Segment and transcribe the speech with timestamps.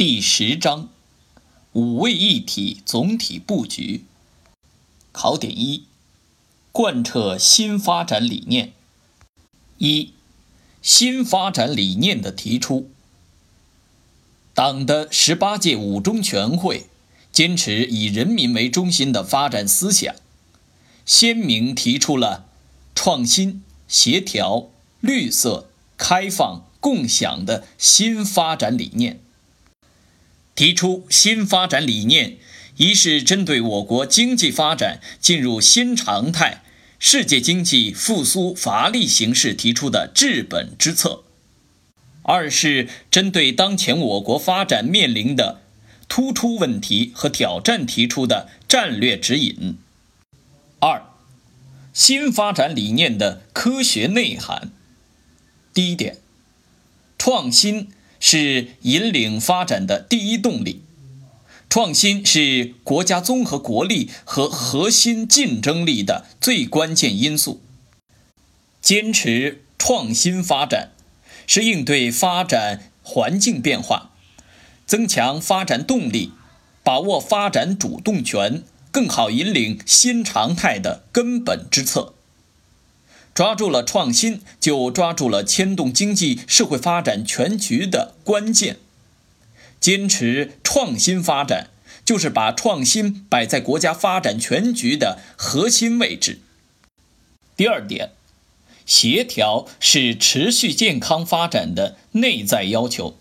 [0.00, 0.88] 第十章，
[1.74, 4.06] 五位一体总体布局。
[5.12, 5.84] 考点一：
[6.72, 8.72] 贯彻新发展理念。
[9.76, 10.14] 一、
[10.80, 12.88] 新发展理念的提出。
[14.54, 16.86] 党的十八届五中全会
[17.30, 20.14] 坚持以人民为中心的发展思想，
[21.04, 22.46] 鲜明提出了
[22.94, 24.70] 创新、协调、
[25.00, 29.20] 绿色、开放、共享的新发展理念。
[30.60, 32.36] 提出新发展理念，
[32.76, 36.62] 一是针对我国经济发展进入新常态、
[36.98, 41.24] 世界经济复苏乏力形势提出的治本之策；
[42.20, 45.62] 二是针对当前我国发展面临的
[46.10, 49.78] 突出问题和挑战提出的战略指引。
[50.78, 51.02] 二、
[51.94, 54.70] 新发展理念的科学内涵。
[55.72, 56.18] 第一点，
[57.16, 57.88] 创新。
[58.20, 60.82] 是引领发展的第一动力，
[61.68, 67.60] 创新是国家综合国力和核心竞争力的最关键因素。
[68.80, 70.90] 坚持创新发展，
[71.46, 74.10] 是应对发展环境变化、
[74.86, 76.32] 增强发展动力、
[76.82, 82.14] 把握发展主动权、更好引领新常态的根本之策。
[83.34, 88.76] 抓住了创新，就抓住了牵动经济社会发展全局的关键。
[89.80, 91.68] 坚持创新发展，
[92.04, 96.40] 就是把创新摆在国家发展全局的核心位置。
[97.56, 98.10] 第二点，
[98.84, 103.16] 协调是持续健康发展的内在要求。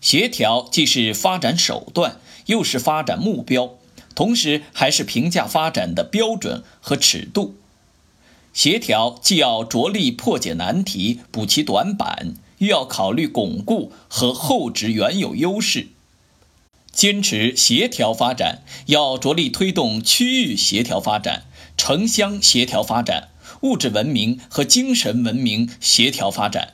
[0.00, 3.74] 协调既是发展手段，又是发展目标，
[4.14, 7.56] 同时还是评价发展的标准和尺度。
[8.56, 15.88] 协调既要着力破解难题、补齐短板，又要考虑巩固和厚植原有优势。
[16.90, 21.44] 坚持协调发展，要着力推动区域协调发展、
[21.76, 23.28] 城乡协调发展、
[23.60, 26.72] 物质文明和精神文明协调发展，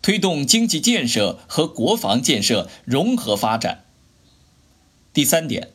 [0.00, 3.84] 推动经济建设和国防建设融合发展。
[5.12, 5.68] 第三点，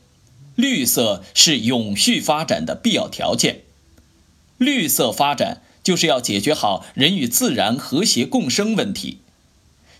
[0.56, 3.65] 绿色是永续发展的必要条件。
[4.58, 9.20] 绿色发展就是要解决好人与自然和谐共生问题，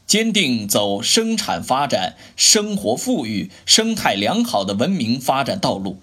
[0.08, 6.00] 坚定走生产发展、生活富裕、生态良好的文明发展道路，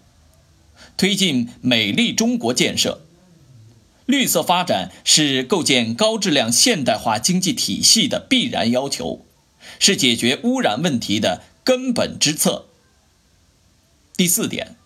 [0.96, 3.00] 推进美丽中国建设。
[4.06, 9.24] 绿色发展是构建高质量现代化经济体系的必然要求，
[9.78, 12.66] 是解决污染问题的根本之策。
[14.16, 14.76] 第四点。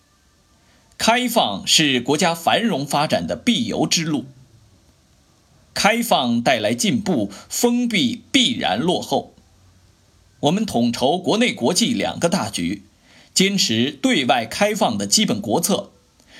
[0.97, 4.25] 开放是国家繁荣发展的必由之路。
[5.73, 9.35] 开放带来进步，封闭必然落后。
[10.41, 12.83] 我们统筹国内国际两个大局，
[13.33, 15.91] 坚持对外开放的基本国策，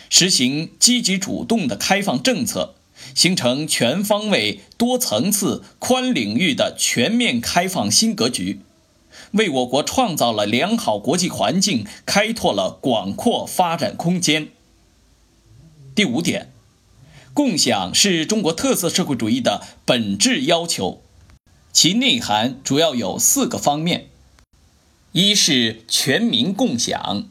[0.09, 2.73] 实行积极主动的开放政策，
[3.13, 8.61] 形成全方位、多层次、宽领域的全面开放新格局。
[9.31, 14.49] 为我国创造了良好国际环境，开拓了广阔发展空间。
[15.93, 16.51] 第五点，
[17.33, 21.01] 共享是中国特色社会主义的本质要求，
[21.73, 24.07] 其内涵主要有四个方面：
[25.11, 27.27] 一是全民共享，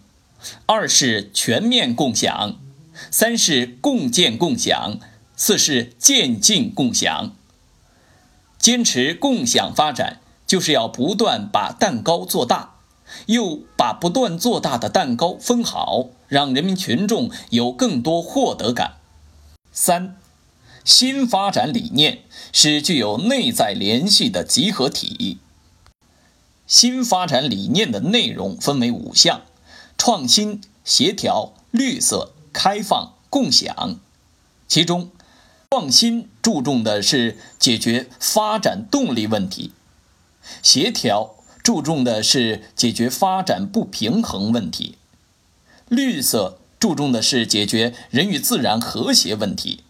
[0.66, 2.56] 二是全面共享，
[3.10, 4.98] 三是共建共享，
[5.36, 7.34] 四是渐进共享。
[8.58, 10.20] 坚持共享发展。
[10.46, 12.76] 就是要不断把蛋糕做大，
[13.26, 18.96] 又把不断做大的蛋糕分好，让人民群众有更多获得感。
[19.72, 20.16] 三，
[20.84, 22.20] 新发展理念
[22.52, 25.38] 是具有内在联系的集合体。
[26.66, 29.42] 新发展理念的内容分为五项：
[29.98, 34.00] 创新、协调、绿色、开放、共享。
[34.66, 35.10] 其中，
[35.70, 39.72] 创新注重的是解决发展动力问题。
[40.62, 44.96] 协调注重的是解决发展不平衡问题，
[45.88, 49.80] 绿色注重的是解决人与自然和谐问题，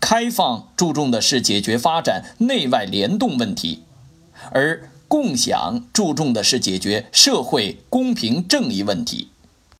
[0.00, 3.82] 开放注重的是解决发展内外联动问题，
[4.50, 9.28] 而共享注重的是解决社会公平正义问题。